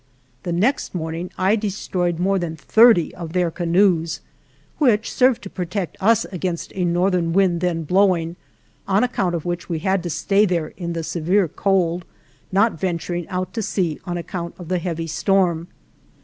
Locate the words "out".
13.29-13.53